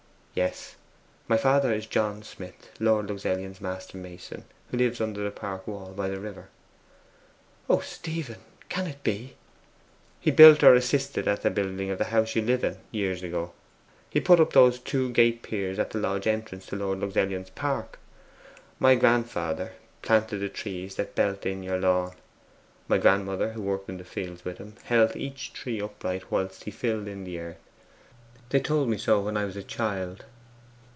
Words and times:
'Yes. 0.33 0.77
My 1.27 1.35
father 1.35 1.73
is 1.73 1.85
John 1.87 2.23
Smith, 2.23 2.69
Lord 2.79 3.07
Luxellian's 3.09 3.59
master 3.59 3.97
mason, 3.97 4.45
who 4.69 4.77
lives 4.77 5.01
under 5.01 5.25
the 5.25 5.29
park 5.29 5.67
wall 5.67 5.91
by 5.91 6.07
the 6.07 6.21
river.' 6.21 6.47
'O 7.69 7.81
Stephen! 7.81 8.39
can 8.69 8.87
it 8.87 9.03
be?' 9.03 9.35
'He 10.21 10.31
built 10.31 10.63
or 10.63 10.73
assisted 10.73 11.27
at 11.27 11.41
the 11.41 11.49
building 11.49 11.89
of 11.89 11.97
the 11.97 12.05
house 12.05 12.33
you 12.33 12.41
live 12.41 12.63
in, 12.63 12.77
years 12.91 13.21
ago. 13.23 13.51
He 14.09 14.21
put 14.21 14.39
up 14.39 14.53
those 14.53 14.77
stone 14.77 15.11
gate 15.11 15.43
piers 15.43 15.77
at 15.77 15.89
the 15.91 15.99
lodge 15.99 16.25
entrance 16.25 16.65
to 16.67 16.77
Lord 16.77 16.99
Luxellian's 17.01 17.49
park. 17.49 17.99
My 18.79 18.95
grandfather 18.95 19.73
planted 20.01 20.37
the 20.37 20.47
trees 20.47 20.95
that 20.95 21.13
belt 21.13 21.45
in 21.45 21.61
your 21.61 21.77
lawn; 21.77 22.13
my 22.87 22.97
grandmother 22.97 23.51
who 23.51 23.61
worked 23.61 23.89
in 23.89 23.97
the 23.97 24.05
fields 24.05 24.45
with 24.45 24.59
him 24.59 24.75
held 24.85 25.13
each 25.17 25.51
tree 25.51 25.81
upright 25.81 26.31
whilst 26.31 26.63
he 26.63 26.71
filled 26.71 27.09
in 27.09 27.25
the 27.25 27.37
earth: 27.37 27.57
they 28.49 28.59
told 28.59 28.89
me 28.89 28.97
so 28.97 29.21
when 29.21 29.37
I 29.37 29.45
was 29.45 29.55
a 29.55 29.63
child. 29.63 30.25